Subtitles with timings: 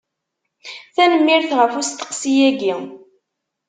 [0.95, 2.75] Tanemmirt ɣef usteqsi-agi.